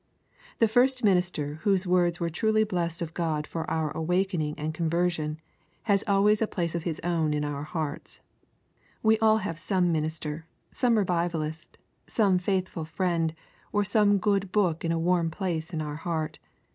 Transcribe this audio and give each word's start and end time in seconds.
The 0.57 0.67
first 0.67 1.03
minister 1.03 1.59
whose 1.61 1.85
words 1.85 2.19
were 2.19 2.31
truly 2.31 2.63
blessed 2.63 3.03
of 3.03 3.13
God 3.13 3.45
for 3.45 3.69
our 3.69 3.91
awakening 3.95 4.55
and 4.57 4.73
conversion 4.73 5.39
has 5.83 6.03
always 6.07 6.41
a 6.41 6.47
place 6.47 6.73
of 6.73 6.85
his 6.85 6.99
own 7.03 7.35
in 7.35 7.45
our 7.45 7.61
hearts. 7.61 8.19
We 9.03 9.19
all 9.19 9.37
have 9.45 9.59
some 9.59 9.91
minister, 9.91 10.47
some 10.71 10.97
revivalist, 10.97 11.77
some 12.07 12.39
faithful 12.39 12.83
friend, 12.83 13.35
or 13.71 13.83
some 13.83 14.17
good 14.17 14.51
book 14.51 14.83
in 14.83 14.91
a 14.91 14.97
warm 14.97 15.29
place 15.29 15.71
in 15.71 15.83
our 15.83 15.97
heart. 15.97 16.39